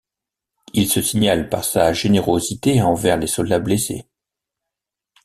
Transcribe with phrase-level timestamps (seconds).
[0.73, 4.07] Il se signale par sa générosité envers les soldats blessés.